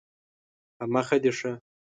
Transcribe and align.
په 0.77 0.83
مخه 0.93 1.15
دې 1.23 1.31
ښه 1.37 1.51